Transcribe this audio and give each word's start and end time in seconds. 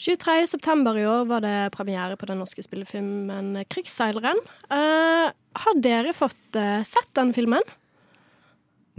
23. 0.00 0.46
september 0.48 0.96
i 0.96 1.04
år 1.04 1.26
var 1.28 1.42
det 1.44 1.72
premiere 1.74 2.16
på 2.16 2.24
den 2.30 2.38
norske 2.40 2.62
spillefilmen 2.64 3.52
'Krigsseileren'. 3.68 4.40
Uh, 4.72 5.28
har 5.60 5.80
dere 5.84 6.14
fått 6.16 6.56
uh, 6.56 6.80
sett 6.88 7.10
den 7.18 7.34
filmen? 7.36 7.66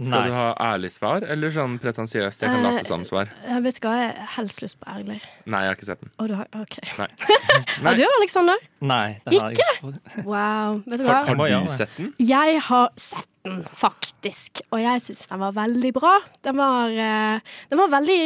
Skal 0.06 0.28
du 0.28 0.34
ha 0.36 0.46
ærlig 0.60 0.90
svar, 0.94 1.24
eller 1.34 1.52
sånn 1.54 1.78
pretensiøst? 1.82 2.42
Jeg 2.44 2.50
kan 2.52 2.60
Eh, 2.62 2.66
late 2.68 2.84
som 2.88 3.04
svar. 3.08 3.30
Jeg 3.48 3.62
vet 3.64 3.80
hva, 3.84 3.92
jeg 3.98 4.12
har 4.18 4.30
helst 4.36 4.62
lyst 4.62 4.78
på 4.80 4.88
ærlig. 4.92 5.18
Nei, 5.46 5.60
jeg 5.64 5.70
har 5.72 5.76
ikke 5.76 5.88
sett 5.88 6.00
den. 6.04 6.12
Å, 6.18 6.28
du 6.28 6.34
har, 6.38 6.48
ok. 6.60 6.76
Nei. 6.98 7.08
Og 7.90 7.98
du, 7.98 8.04
Aleksander? 8.18 8.64
Nei, 8.80 9.20
det 9.26 9.40
har 9.40 9.52
jeg 9.52 9.58
ikke. 9.60 10.24
Wow. 10.26 10.82
Vet 10.86 11.02
du 11.02 11.06
hva? 11.06 11.18
Har, 11.26 11.34
har 11.42 11.66
du 11.66 11.72
sett 11.72 11.96
den? 11.98 12.12
Jeg 12.18 12.60
har 12.68 12.88
sett 12.96 13.28
den, 13.46 13.62
faktisk. 13.74 14.62
Og 14.70 14.80
jeg 14.82 15.02
syns 15.06 15.26
den 15.30 15.42
var 15.42 15.56
veldig 15.56 15.92
bra. 15.96 16.14
Den 16.46 16.56
var, 16.60 16.94
eh, 16.94 17.58
den 17.72 17.80
var 17.80 17.90
veldig 17.98 18.20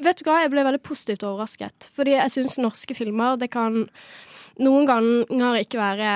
Vet 0.00 0.22
du 0.22 0.26
hva, 0.28 0.40
jeg 0.44 0.52
ble 0.54 0.64
veldig 0.64 0.82
positivt 0.86 1.26
overrasket. 1.28 1.90
Fordi 1.96 2.16
jeg 2.16 2.34
syns 2.38 2.58
norske 2.62 2.96
filmer, 2.96 3.36
det 3.40 3.50
kan 3.52 3.84
noen 4.60 4.88
ganger 4.88 5.60
ikke 5.62 5.80
være 5.80 6.10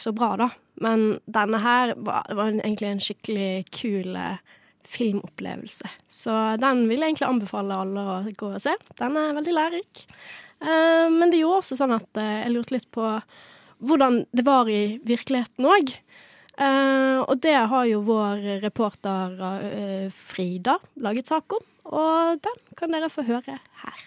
så 0.00 0.12
bra, 0.16 0.34
da. 0.40 0.48
Men 0.82 1.18
denne 1.24 1.60
her 1.62 1.94
var, 1.96 2.26
var 2.36 2.52
egentlig 2.52 2.90
en 2.90 3.02
skikkelig 3.02 3.50
kul 3.74 4.16
eh, 4.20 4.40
filmopplevelse. 4.86 5.88
Så 6.06 6.34
den 6.62 6.84
vil 6.90 7.00
jeg 7.00 7.14
egentlig 7.14 7.28
anbefale 7.28 7.80
alle 7.82 8.06
å 8.06 8.16
gå 8.28 8.52
og 8.52 8.62
se. 8.62 8.76
Den 9.00 9.18
er 9.20 9.36
veldig 9.36 9.54
lærerik. 9.56 10.06
Eh, 10.60 11.06
men 11.12 11.32
det 11.32 11.42
gjorde 11.42 11.62
også 11.62 11.80
sånn 11.80 11.96
at 11.96 12.22
eh, 12.22 12.42
jeg 12.44 12.54
lurte 12.54 12.76
litt 12.76 12.90
på 12.94 13.14
hvordan 13.86 14.22
det 14.36 14.44
var 14.46 14.68
i 14.72 14.98
virkeligheten 15.04 15.68
òg. 15.68 15.96
Og 16.56 17.34
det 17.44 17.52
har 17.68 17.84
jo 17.84 17.98
vår 18.06 18.62
reporter 18.62 19.34
Frida 20.16 20.78
laget 21.04 21.28
sak 21.28 21.52
om, 21.52 21.66
og 21.92 22.40
den 22.40 22.62
kan 22.80 22.96
dere 22.96 23.10
få 23.12 23.26
høre 23.28 23.58
her. 23.82 24.06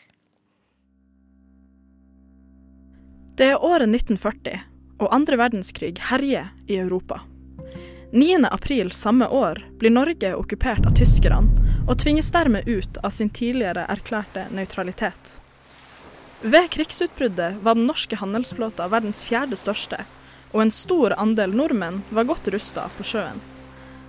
Det 3.37 3.53
er 3.53 3.61
året 3.63 3.87
1940, 3.87 4.57
og 4.99 5.13
andre 5.15 5.39
verdenskrig 5.39 5.95
herjer 6.11 6.51
i 6.67 6.77
Europa. 6.77 7.21
9. 8.11 8.45
april 8.51 8.91
samme 8.91 9.27
år 9.27 9.61
blir 9.79 9.93
Norge 9.93 10.33
okkupert 10.35 10.85
av 10.85 10.95
tyskerne, 10.97 11.67
og 11.89 11.97
tvinges 12.01 12.31
dermed 12.33 12.67
ut 12.67 12.97
av 13.03 13.13
sin 13.13 13.29
tidligere 13.29 13.85
erklærte 13.89 14.47
nøytralitet. 14.53 15.39
Ved 16.41 16.69
krigsutbruddet 16.73 17.59
var 17.61 17.75
den 17.75 17.85
norske 17.89 18.15
handelsflåta 18.15 18.87
verdens 18.89 19.21
fjerde 19.25 19.57
største, 19.59 20.03
og 20.53 20.63
en 20.63 20.73
stor 20.73 21.13
andel 21.21 21.53
nordmenn 21.53 22.01
var 22.09 22.29
godt 22.29 22.49
rusta 22.53 22.87
på 22.97 23.05
sjøen. 23.05 23.41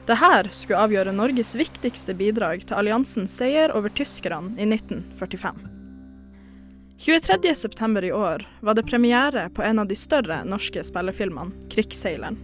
Dette 0.08 0.54
skulle 0.56 0.80
avgjøre 0.86 1.14
Norges 1.14 1.52
viktigste 1.58 2.16
bidrag 2.16 2.64
til 2.64 2.80
alliansens 2.80 3.36
seier 3.36 3.74
over 3.76 3.92
tyskerne 3.92 4.56
i 4.56 4.66
1945. 4.66 5.79
23.9. 7.00 8.04
i 8.04 8.12
år 8.12 8.48
var 8.60 8.74
det 8.74 8.82
premiere 8.82 9.50
på 9.50 9.62
en 9.62 9.78
av 9.78 9.86
de 9.88 9.96
større 9.96 10.44
norske 10.44 10.84
spillefilmene, 10.84 11.50
'Krigsseileren'. 11.68 12.36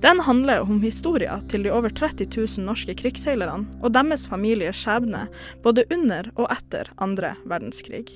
Den 0.00 0.20
handler 0.20 0.60
om 0.60 0.82
historien 0.82 1.48
til 1.48 1.62
de 1.62 1.70
over 1.70 1.90
30 1.90 2.28
000 2.36 2.66
norske 2.66 2.94
krigsseilerne 2.94 3.82
og 3.82 3.90
deres 3.94 4.28
familiers 4.30 4.78
skjebne 4.78 5.24
både 5.64 5.84
under 5.90 6.30
og 6.36 6.46
etter 6.54 6.92
andre 6.96 7.34
verdenskrig. 7.42 8.06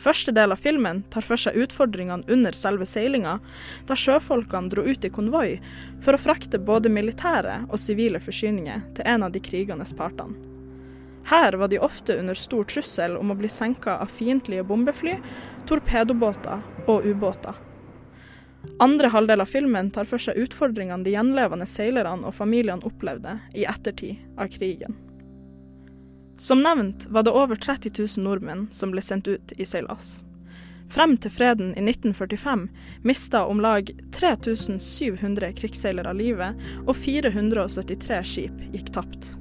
Første 0.00 0.32
del 0.32 0.52
av 0.52 0.64
filmen 0.64 1.02
tar 1.12 1.28
for 1.28 1.36
seg 1.36 1.60
utfordringene 1.60 2.24
under 2.32 2.56
selve 2.56 2.88
seilinga, 2.88 3.36
da 3.84 3.96
sjøfolkene 3.96 4.72
dro 4.72 4.86
ut 4.88 5.04
i 5.04 5.12
konvoi 5.12 5.58
for 6.00 6.16
å 6.16 6.22
frakte 6.24 6.58
både 6.58 6.88
militære 6.88 7.66
og 7.68 7.76
sivile 7.80 8.20
forsyninger 8.20 8.80
til 8.96 9.04
en 9.04 9.28
av 9.28 9.32
de 9.36 9.44
krigende 9.44 9.84
partene. 9.96 10.59
Her 11.30 11.52
var 11.52 11.68
de 11.68 11.78
ofte 11.78 12.16
under 12.18 12.34
stor 12.34 12.64
trussel 12.64 13.12
om 13.16 13.30
å 13.30 13.34
bli 13.38 13.48
senka 13.48 14.00
av 14.02 14.10
fiendtlige 14.10 14.64
bombefly, 14.66 15.12
torpedobåter 15.70 16.64
og 16.90 17.04
ubåter. 17.06 17.54
Andre 18.82 19.08
halvdel 19.14 19.44
av 19.44 19.46
filmen 19.46 19.92
tar 19.94 20.08
for 20.10 20.18
seg 20.18 20.40
utfordringene 20.42 21.06
de 21.06 21.12
gjenlevende 21.14 21.68
seilerne 21.70 22.26
og 22.26 22.34
familiene 22.34 22.82
opplevde 22.82 23.36
i 23.54 23.62
ettertid 23.62 24.18
av 24.34 24.50
krigen. 24.50 24.96
Som 26.40 26.64
nevnt 26.66 27.06
var 27.14 27.22
det 27.22 27.36
over 27.36 27.54
30 27.54 27.94
000 27.94 28.26
nordmenn 28.26 28.66
som 28.74 28.90
ble 28.90 29.04
sendt 29.04 29.30
ut 29.30 29.54
i 29.54 29.68
seilas. 29.68 30.24
Frem 30.90 31.14
til 31.14 31.30
freden 31.30 31.70
i 31.78 31.84
1945 31.84 32.66
mista 33.06 33.44
om 33.46 33.62
lag 33.62 33.92
3700 34.18 35.52
krigsseilere 35.62 36.16
livet, 36.18 36.58
og 36.88 36.96
473 36.98 38.18
skip 38.32 38.66
gikk 38.74 38.90
tapt. 38.98 39.36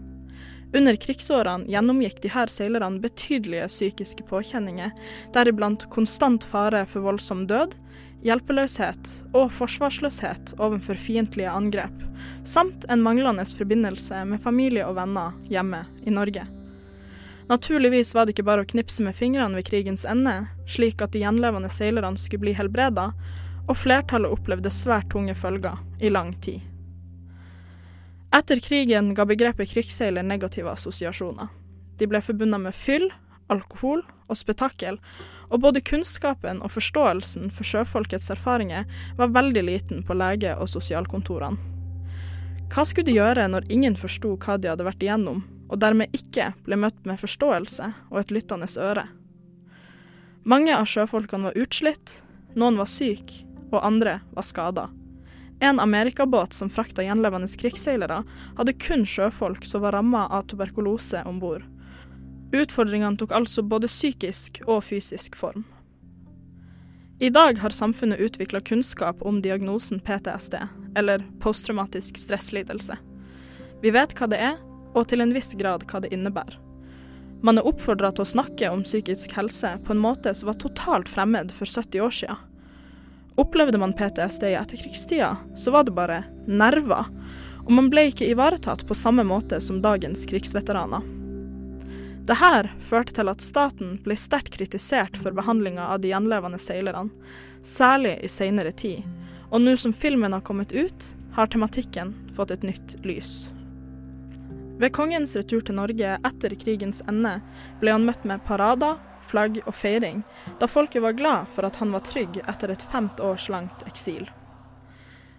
Under 0.73 0.95
krigsårene 0.95 1.65
gjennomgikk 1.65 2.19
de 2.21 2.29
her 2.29 2.51
seilerne 2.51 3.01
betydelige 3.01 3.65
psykiske 3.71 4.25
påkjenninger, 4.29 4.91
deriblant 5.33 5.87
konstant 5.89 6.45
fare 6.45 6.83
for 6.91 7.07
voldsom 7.07 7.47
død, 7.49 7.73
hjelpeløshet 8.21 9.09
og 9.33 9.49
forsvarsløshet 9.55 10.53
overfor 10.59 10.99
fiendtlige 10.99 11.49
angrep, 11.49 12.05
samt 12.45 12.85
en 12.91 13.01
manglende 13.01 13.47
forbindelse 13.57 14.21
med 14.29 14.43
familie 14.45 14.85
og 14.85 14.99
venner 14.99 15.33
hjemme 15.49 15.85
i 16.05 16.13
Norge. 16.13 16.45
Naturligvis 17.49 18.13
var 18.13 18.27
det 18.27 18.35
ikke 18.35 18.45
bare 18.45 18.61
å 18.61 18.69
knipse 18.69 19.01
med 19.01 19.17
fingrene 19.17 19.57
ved 19.57 19.65
krigens 19.71 20.05
ende, 20.05 20.35
slik 20.69 21.01
at 21.01 21.15
de 21.15 21.23
gjenlevende 21.23 21.71
seilerne 21.73 22.21
skulle 22.21 22.45
bli 22.45 22.53
helbreda, 22.53 23.09
og 23.65 23.77
flertallet 23.77 24.33
opplevde 24.33 24.69
svært 24.73 25.09
tunge 25.09 25.33
følger 25.37 25.81
i 25.97 26.13
lang 26.13 26.35
tid. 26.45 26.61
Etter 28.35 28.59
krigen 28.59 29.13
ga 29.17 29.25
begrepet 29.25 29.71
krigsseiler 29.71 30.23
negative 30.23 30.69
assosiasjoner. 30.71 31.49
De 31.97 32.07
ble 32.07 32.21
forbundet 32.21 32.61
med 32.61 32.77
fyll, 32.77 33.09
alkohol 33.49 34.03
og 34.29 34.37
spetakkel, 34.37 34.99
og 35.49 35.63
både 35.63 35.81
kunnskapen 35.81 36.61
og 36.61 36.75
forståelsen 36.75 37.49
for 37.49 37.65
sjøfolkets 37.65 38.29
erfaringer 38.35 38.85
var 39.17 39.33
veldig 39.33 39.63
liten 39.65 40.03
på 40.05 40.13
lege- 40.13 40.55
og 40.61 40.69
sosialkontorene. 40.69 41.57
Hva 42.69 42.85
skulle 42.85 43.09
de 43.09 43.17
gjøre 43.17 43.47
når 43.49 43.65
ingen 43.73 43.95
forsto 43.97 44.35
hva 44.37 44.59
de 44.61 44.69
hadde 44.69 44.85
vært 44.85 45.01
igjennom, 45.01 45.41
og 45.73 45.81
dermed 45.81 46.13
ikke 46.13 46.51
ble 46.67 46.77
møtt 46.77 47.01
med 47.09 47.17
forståelse 47.17 47.89
og 48.11 48.19
et 48.21 48.33
lyttende 48.35 48.69
øre? 48.77 49.07
Mange 50.45 50.77
av 50.77 50.85
sjøfolkene 50.85 51.49
var 51.49 51.57
utslitt, 51.57 52.19
noen 52.53 52.77
var 52.77 52.89
syke, 52.89 53.41
og 53.73 53.81
andre 53.81 54.19
var 54.37 54.45
skada. 54.45 54.87
En 55.59 55.79
amerikabåt 55.79 56.53
som 56.53 56.69
frakta 56.69 57.03
gjenlevende 57.03 57.47
krigsseilere, 57.59 58.23
hadde 58.57 58.77
kun 58.79 59.03
sjøfolk 59.05 59.65
som 59.67 59.83
var 59.83 59.97
ramma 59.97 60.27
av 60.27 60.47
tuberkulose 60.47 61.23
om 61.27 61.41
bord. 61.41 61.65
Utfordringene 62.55 63.19
tok 63.19 63.35
altså 63.35 63.61
både 63.61 63.89
psykisk 63.91 64.61
og 64.65 64.83
fysisk 64.87 65.35
form. 65.35 65.65
I 67.19 67.29
dag 67.29 67.59
har 67.59 67.75
samfunnet 67.75 68.19
utvikla 68.23 68.61
kunnskap 68.63 69.21
om 69.21 69.41
diagnosen 69.43 69.99
PTSD, 69.99 70.55
eller 70.95 71.25
posttraumatisk 71.43 72.17
stresslidelse. 72.17 72.95
Vi 73.83 73.91
vet 73.91 74.15
hva 74.15 74.29
det 74.31 74.39
er, 74.39 74.55
og 74.95 75.09
til 75.11 75.21
en 75.21 75.35
viss 75.35 75.51
grad 75.59 75.83
hva 75.91 75.99
det 75.99 76.13
innebærer. 76.15 76.55
Man 77.43 77.59
er 77.59 77.67
oppfordra 77.67 78.11
til 78.15 78.23
å 78.25 78.31
snakke 78.33 78.71
om 78.71 78.81
psykisk 78.87 79.35
helse 79.35 79.77
på 79.85 79.93
en 79.93 80.01
måte 80.01 80.33
som 80.35 80.49
var 80.49 80.57
totalt 80.59 81.11
fremmed 81.11 81.53
for 81.55 81.67
70 81.67 82.03
år 82.03 82.15
siden. 82.15 82.48
Opplevde 83.39 83.79
man 83.79 83.93
PTSD 83.93 84.43
i 84.43 84.57
etterkrigstida, 84.59 85.37
så 85.55 85.71
var 85.71 85.85
det 85.87 85.93
bare 85.95 86.23
nerver, 86.45 87.05
og 87.63 87.71
man 87.71 87.87
ble 87.87 88.09
ikke 88.09 88.27
ivaretatt 88.27 88.83
på 88.87 88.97
samme 88.97 89.23
måte 89.23 89.61
som 89.63 89.77
dagens 89.79 90.25
krigsveteraner. 90.27 91.05
Dette 92.27 92.73
førte 92.83 93.15
til 93.15 93.31
at 93.31 93.39
staten 93.39 93.95
ble 94.03 94.17
sterkt 94.19 94.51
kritisert 94.57 95.15
for 95.21 95.31
behandlinga 95.31 95.87
av 95.87 96.03
de 96.03 96.11
gjenlevende 96.11 96.59
seilerne, 96.59 97.15
særlig 97.63 98.17
i 98.19 98.29
seinere 98.29 98.75
tid, 98.75 99.07
og 99.49 99.63
nå 99.63 99.77
som 99.79 99.95
filmen 99.95 100.35
har 100.35 100.43
kommet 100.43 100.75
ut, 100.75 101.07
har 101.39 101.47
tematikken 101.47 102.11
fått 102.35 102.51
et 102.51 102.67
nytt 102.67 102.97
lys. 103.07 103.53
Ved 104.83 104.91
kongens 104.95 105.39
retur 105.39 105.63
til 105.63 105.79
Norge 105.79 106.17
etter 106.27 106.59
krigens 106.59 106.99
ende 107.07 107.37
ble 107.79 107.95
han 107.95 108.03
møtt 108.03 108.27
med 108.27 108.43
parader, 108.43 108.99
flagg 109.29 109.61
og 109.65 109.75
feiring, 109.77 110.23
da 110.59 110.67
folket 110.67 111.05
var 111.05 111.17
glad 111.17 111.49
for 111.55 111.67
at 111.67 111.79
han 111.81 111.93
var 111.93 112.05
trygg 112.07 112.41
etter 112.45 112.73
et 112.73 112.85
femt 112.91 113.21
års 113.23 113.47
langt 113.53 113.85
eksil. 113.87 114.27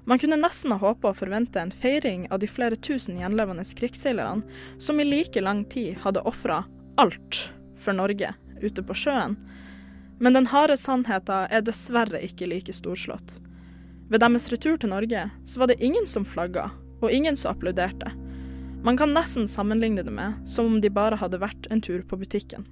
Man 0.08 0.18
kunne 0.18 0.40
nesten 0.40 0.72
ha 0.72 0.78
håpa 0.80 1.12
å 1.12 1.16
forvente 1.16 1.60
en 1.60 1.72
feiring 1.74 2.24
av 2.32 2.40
de 2.42 2.48
flere 2.50 2.78
tusen 2.78 3.18
gjenlevende 3.20 3.66
krigsseilerne, 3.78 4.42
som 4.78 5.00
i 5.00 5.06
like 5.06 5.40
lang 5.40 5.64
tid 5.70 6.00
hadde 6.04 6.24
ofra 6.26 6.64
alt 6.98 7.42
for 7.78 7.96
Norge 7.96 8.32
ute 8.60 8.82
på 8.82 8.96
sjøen. 8.96 9.36
Men 10.20 10.36
den 10.36 10.50
harde 10.52 10.76
sannheten 10.76 11.46
er 11.48 11.62
dessverre 11.64 12.20
ikke 12.26 12.48
like 12.50 12.74
storslått. 12.76 13.38
Ved 14.10 14.24
deres 14.24 14.50
retur 14.52 14.80
til 14.80 14.90
Norge 14.92 15.28
så 15.46 15.62
var 15.62 15.70
det 15.70 15.78
ingen 15.84 16.08
som 16.10 16.26
flagga, 16.26 16.70
og 17.00 17.12
ingen 17.14 17.38
som 17.38 17.54
applauderte. 17.54 18.10
Man 18.84 18.96
kan 18.96 19.14
nesten 19.14 19.48
sammenligne 19.48 20.02
det 20.02 20.12
med 20.12 20.40
som 20.48 20.66
om 20.66 20.80
de 20.80 20.90
bare 20.90 21.20
hadde 21.20 21.40
vært 21.40 21.68
en 21.70 21.80
tur 21.84 22.02
på 22.02 22.18
butikken. 22.20 22.66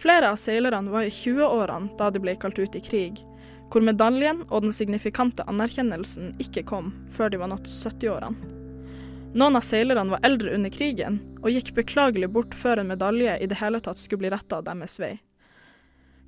Flere 0.00 0.30
av 0.30 0.36
seilerne 0.36 0.90
var 0.90 1.02
i 1.02 1.10
20-årene 1.12 1.92
da 1.98 2.06
de 2.10 2.20
ble 2.24 2.32
kalt 2.40 2.58
ut 2.58 2.76
i 2.76 2.80
krig, 2.80 3.18
hvor 3.68 3.84
medaljen 3.84 4.46
og 4.48 4.64
den 4.64 4.72
signifikante 4.72 5.44
anerkjennelsen 5.44 6.32
ikke 6.40 6.64
kom 6.70 6.94
før 7.12 7.28
de 7.28 7.40
var 7.42 7.50
nådd 7.52 7.68
70-årene. 7.68 8.56
Noen 9.36 9.58
av 9.60 9.62
seilerne 9.62 10.16
var 10.16 10.24
eldre 10.26 10.56
under 10.56 10.72
krigen, 10.72 11.20
og 11.44 11.52
gikk 11.52 11.74
beklagelig 11.76 12.30
bort 12.32 12.56
før 12.56 12.80
en 12.80 12.88
medalje 12.90 13.36
i 13.38 13.46
det 13.46 13.60
hele 13.60 13.78
tatt 13.84 14.00
skulle 14.00 14.24
bli 14.24 14.32
retta 14.32 14.62
deres 14.64 14.96
vei. 14.98 15.18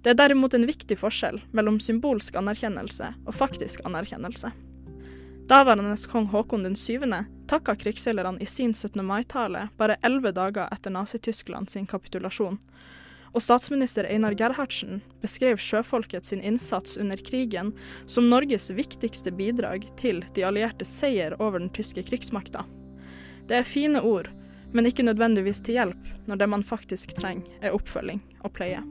Det 0.04 0.12
er 0.12 0.20
derimot 0.20 0.52
en 0.54 0.68
viktig 0.68 0.98
forskjell 1.00 1.40
mellom 1.56 1.80
symbolsk 1.80 2.36
anerkjennelse 2.36 3.08
og 3.24 3.34
faktisk 3.34 3.82
anerkjennelse. 3.88 4.52
Daværende 5.48 5.96
kong 6.12 6.28
Haakon 6.30 6.68
den 6.68 6.76
7. 6.76 7.08
takka 7.48 7.74
krigsseilerne 7.80 8.42
i 8.42 8.46
sin 8.46 8.74
17. 8.74 9.00
mai-tale 9.00 9.70
bare 9.80 9.96
elleve 10.04 10.34
dager 10.36 10.68
etter 10.68 10.92
Nazi-Tyskland 10.92 11.70
sin 11.70 11.86
kapitulasjon, 11.86 12.60
og 13.32 13.42
statsminister 13.42 14.06
Einar 14.08 14.36
Gerhardsen 14.36 15.00
beskrev 15.22 15.60
sjøfolket 15.60 16.28
sin 16.28 16.42
innsats 16.44 16.98
under 17.00 17.16
krigen 17.16 17.72
som 18.06 18.28
Norges 18.28 18.70
viktigste 18.76 19.32
bidrag 19.32 19.86
til 20.00 20.22
de 20.36 20.44
allierte 20.44 20.84
seier 20.88 21.36
over 21.40 21.62
den 21.62 21.72
tyske 21.72 22.04
krigsmakta. 22.08 22.66
Det 23.48 23.58
er 23.58 23.68
fine 23.68 24.02
ord, 24.04 24.28
men 24.72 24.88
ikke 24.88 25.06
nødvendigvis 25.06 25.62
til 25.64 25.80
hjelp 25.80 26.10
når 26.28 26.42
det 26.42 26.50
man 26.52 26.64
faktisk 26.64 27.16
trenger, 27.18 27.48
er 27.60 27.76
oppfølging 27.76 28.20
og 28.44 28.52
pleie. 28.56 28.82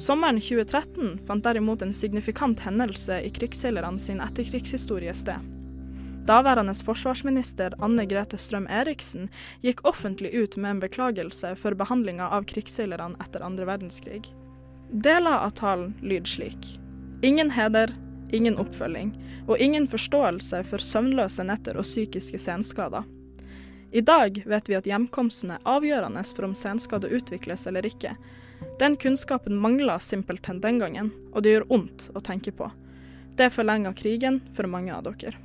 Sommeren 0.00 0.38
2013 0.40 1.18
fant 1.26 1.44
derimot 1.44 1.82
en 1.82 1.92
signifikant 1.92 2.62
hendelse 2.64 3.18
i 3.26 3.32
krigsseilerne 3.34 4.00
sin 4.00 4.22
etterkrigshistorie 4.24 5.12
sted. 5.14 5.59
Daværende 6.28 6.74
forsvarsminister 6.84 7.74
Anne 7.80 8.04
Grete 8.06 8.36
Strøm-Eriksen 8.36 9.30
gikk 9.64 9.80
offentlig 9.88 10.34
ut 10.36 10.56
med 10.60 10.70
en 10.70 10.82
beklagelse 10.82 11.54
for 11.56 11.74
behandlinga 11.74 12.28
av 12.28 12.44
krigsseilerne 12.50 13.16
etter 13.24 13.44
andre 13.46 13.64
verdenskrig. 13.64 14.28
Deler 14.92 15.40
av 15.46 15.54
talen 15.56 15.94
lyder 16.02 16.28
slik. 16.28 16.68
Ingen 17.22 17.50
heder, 17.56 17.94
ingen 18.32 18.60
oppfølging 18.60 19.14
og 19.48 19.56
ingen 19.58 19.88
forståelse 19.88 20.62
for 20.68 20.84
søvnløse 20.84 21.44
netter 21.48 21.80
og 21.80 21.88
psykiske 21.88 22.38
senskader. 22.38 23.08
I 23.90 24.04
dag 24.04 24.42
vet 24.46 24.68
vi 24.68 24.76
at 24.78 24.86
hjemkomsten 24.86 25.56
er 25.56 25.66
avgjørende 25.66 26.22
for 26.36 26.46
om 26.46 26.54
senskade 26.54 27.08
utvikles 27.10 27.66
eller 27.66 27.88
ikke. 27.88 28.12
Den 28.78 28.96
kunnskapen 29.00 29.56
mangla 29.56 29.98
simpelthen 29.98 30.60
den 30.60 30.78
gangen, 30.78 31.14
og 31.32 31.42
det 31.42 31.56
gjør 31.56 31.70
vondt 31.72 32.10
å 32.14 32.20
tenke 32.22 32.52
på. 32.52 32.68
Det 33.40 33.50
forlenger 33.56 33.96
krigen 33.96 34.42
for 34.54 34.68
mange 34.68 34.92
av 34.94 35.08
dere. 35.08 35.38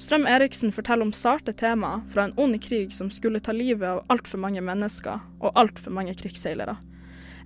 Strøm 0.00 0.24
Eriksen 0.24 0.70
forteller 0.72 1.04
om 1.04 1.12
sarte 1.12 1.52
temaer 1.52 2.00
fra 2.08 2.24
en 2.24 2.38
ond 2.40 2.56
krig 2.64 2.94
som 2.96 3.10
skulle 3.12 3.40
ta 3.44 3.52
livet 3.52 3.84
av 3.84 3.98
altfor 4.08 4.40
mange 4.40 4.62
mennesker 4.64 5.20
og 5.44 5.58
altfor 5.60 5.92
mange 5.92 6.14
krigsseilere. 6.16 6.78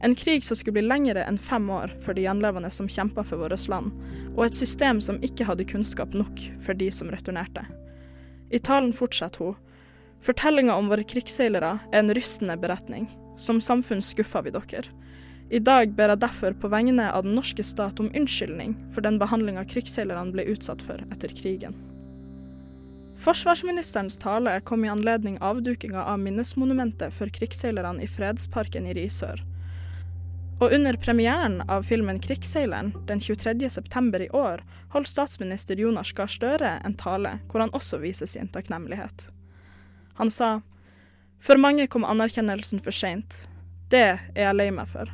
En 0.06 0.15
krig 0.15 0.45
som 0.47 0.55
skulle 0.55 0.77
bli 0.77 0.85
lengre 0.87 1.25
enn 1.27 1.41
fem 1.43 1.67
år 1.75 1.91
for 2.05 2.15
de 2.15 2.23
gjenlevende 2.29 2.69
som 2.71 2.87
kjempa 2.87 3.25
for 3.27 3.43
vårt 3.43 3.67
land, 3.73 3.91
og 4.37 4.45
et 4.45 4.55
system 4.55 5.01
som 5.03 5.19
ikke 5.27 5.49
hadde 5.49 5.67
kunnskap 5.67 6.15
nok 6.15 6.43
for 6.62 6.79
de 6.79 6.93
som 6.95 7.11
returnerte. 7.11 7.65
I 8.55 8.61
talen 8.62 8.93
fortsetter 8.95 9.49
hun. 9.49 9.56
Fortellinga 10.23 10.77
om 10.79 10.93
våre 10.93 11.03
krigsseilere 11.03 11.73
er 11.91 11.99
en 12.05 12.15
rystende 12.15 12.55
beretning. 12.61 13.09
Som 13.37 13.59
samfunn 13.59 14.03
skuffa 14.03 14.45
vi 14.47 14.53
dere. 14.55 14.85
I 15.51 15.59
dag 15.59 15.97
ber 15.99 16.15
jeg 16.15 16.23
derfor 16.23 16.55
på 16.55 16.71
vegne 16.71 17.09
av 17.11 17.27
den 17.27 17.35
norske 17.35 17.67
stat 17.67 17.99
om 17.99 18.12
unnskyldning 18.15 18.77
for 18.95 19.03
den 19.03 19.19
behandlinga 19.19 19.67
krigsseilerne 19.75 20.31
ble 20.37 20.47
utsatt 20.55 20.87
for 20.87 21.03
etter 21.11 21.35
krigen. 21.35 21.75
Forsvarsministerens 23.19 24.17
tale 24.17 24.61
kom 24.61 24.85
i 24.85 24.89
anledning 24.89 25.39
avdukinga 25.41 26.05
av 26.05 26.19
minnesmonumentet 26.19 27.15
for 27.15 27.29
krigsseilerne 27.29 28.03
i 28.03 28.09
Fredsparken 28.11 28.87
i 28.87 28.95
Risør. 28.95 29.43
Og 30.61 30.73
under 30.73 30.97
premieren 30.97 31.63
av 31.69 31.83
filmen 31.83 32.21
'Krigsseileren' 32.21 33.07
den 33.07 33.21
23.9. 33.21 34.21
i 34.23 34.29
år 34.31 34.63
holdt 34.89 35.09
statsminister 35.09 35.77
Jonas 35.77 36.13
Gahr 36.13 36.27
Støre 36.27 36.79
en 36.85 36.95
tale 36.95 37.39
hvor 37.51 37.61
han 37.61 37.75
også 37.75 37.99
viser 37.99 38.27
sin 38.27 38.49
takknemlighet. 38.49 39.31
Han 40.15 40.31
sa 40.31 40.61
for 41.41 41.61
mange 41.61 41.87
kom 41.87 42.05
anerkjennelsen 42.05 42.81
for 42.81 42.91
seint. 42.91 43.49
Det 43.91 44.19
er 44.35 44.47
jeg 44.47 44.55
lei 44.55 44.71
meg 44.71 44.89
for. 44.89 45.11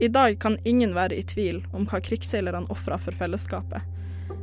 I 0.00 0.08
dag 0.08 0.38
kan 0.40 0.58
ingen 0.64 0.94
være 0.94 1.16
i 1.18 1.22
tvil 1.22 1.64
om 1.72 1.86
hva 1.86 2.00
krigsseilerne 2.00 2.70
ofra 2.70 2.98
for 2.98 3.12
fellesskapet. 3.12 3.82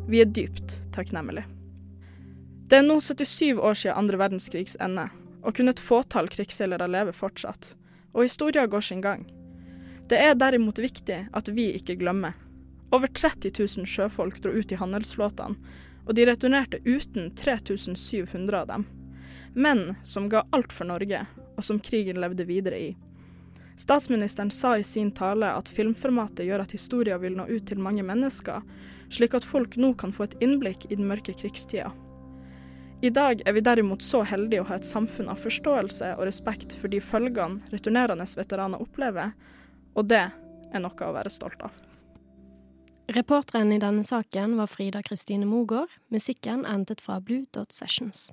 Vi 0.08 0.22
er 0.22 0.26
dypt 0.26 0.82
takknemlige. 0.92 1.61
Det 2.72 2.78
er 2.80 2.86
nå 2.88 3.02
77 3.04 3.58
år 3.60 3.74
siden 3.76 3.98
andre 4.00 4.16
verdenskrigs 4.16 4.78
ende, 4.80 5.04
og 5.44 5.58
kun 5.58 5.68
et 5.68 5.80
fåtall 5.84 6.30
krigsseilere 6.32 6.86
lever 6.88 7.12
fortsatt. 7.12 7.74
Og 8.16 8.24
historia 8.24 8.64
går 8.64 8.86
sin 8.88 9.02
gang. 9.04 9.26
Det 10.08 10.16
er 10.16 10.38
derimot 10.40 10.78
viktig 10.80 11.18
at 11.36 11.50
vi 11.52 11.66
ikke 11.76 11.98
glemmer. 12.00 12.38
Over 12.96 13.12
30 13.12 13.52
000 13.60 13.90
sjøfolk 13.92 14.38
dro 14.40 14.54
ut 14.56 14.72
i 14.72 14.78
handelsflåtene, 14.80 15.60
og 16.08 16.16
de 16.16 16.26
returnerte 16.30 16.80
uten 16.86 17.34
3700 17.36 18.62
av 18.62 18.70
dem. 18.70 18.86
Menn 19.52 19.98
som 20.08 20.30
ga 20.32 20.46
alt 20.56 20.72
for 20.72 20.88
Norge, 20.88 21.26
og 21.58 21.68
som 21.68 21.82
krigen 21.84 22.22
levde 22.24 22.46
videre 22.48 22.80
i. 22.80 22.94
Statsministeren 23.76 24.54
sa 24.56 24.78
i 24.80 24.86
sin 24.88 25.10
tale 25.12 25.50
at 25.58 25.74
filmformatet 25.76 26.48
gjør 26.48 26.64
at 26.64 26.72
historien 26.72 27.20
vil 27.20 27.36
nå 27.36 27.50
ut 27.52 27.68
til 27.68 27.84
mange 27.84 28.08
mennesker, 28.08 28.64
slik 29.12 29.36
at 29.36 29.50
folk 29.52 29.76
nå 29.76 29.92
kan 30.00 30.16
få 30.16 30.30
et 30.30 30.38
innblikk 30.40 30.88
i 30.88 30.96
den 30.96 31.12
mørke 31.12 31.36
krigstida. 31.36 31.92
I 33.02 33.10
dag 33.10 33.42
er 33.46 33.54
vi 33.58 33.64
derimot 33.66 34.04
så 34.06 34.20
heldige 34.30 34.62
å 34.62 34.68
ha 34.70 34.76
et 34.78 34.86
samfunn 34.86 35.30
av 35.34 35.40
forståelse 35.42 36.12
og 36.20 36.28
respekt 36.28 36.76
for 36.78 36.92
de 36.94 37.00
følgene 37.02 37.72
returnerende 37.74 38.28
veteraner 38.38 38.84
opplever, 38.84 39.32
og 39.98 40.06
det 40.12 40.28
er 40.30 40.84
noe 40.84 41.08
å 41.08 41.16
være 41.16 41.32
stolt 41.34 41.66
av. 41.66 41.74
Reporteren 43.12 43.74
i 43.74 43.80
denne 43.82 44.06
saken 44.08 44.54
var 44.60 44.70
Frida 44.70 45.02
Kristine 45.04 45.50
Mogård. 45.50 45.90
Musikken 46.14 46.62
endte 46.70 46.96
fra 47.02 47.18
Blue 47.20 47.50
Dot 47.52 47.74
Sessions. 47.74 48.30